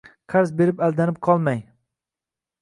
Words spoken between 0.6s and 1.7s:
berib aldanib qolmangng